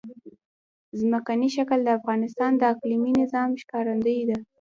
ځمکنی 0.99 1.49
شکل 1.57 1.79
د 1.83 1.89
افغانستان 1.99 2.51
د 2.57 2.61
اقلیمي 2.73 3.11
نظام 3.21 3.49
ښکارندوی 3.61 4.21
ده. 4.29 4.37